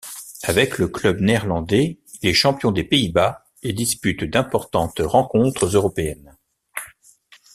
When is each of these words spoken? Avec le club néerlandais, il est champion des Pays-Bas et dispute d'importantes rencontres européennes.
Avec 0.41 0.79
le 0.79 0.87
club 0.87 1.21
néerlandais, 1.21 1.99
il 2.23 2.29
est 2.29 2.33
champion 2.33 2.71
des 2.71 2.83
Pays-Bas 2.83 3.45
et 3.61 3.71
dispute 3.71 4.23
d'importantes 4.23 4.97
rencontres 4.99 5.67
européennes. 5.75 6.35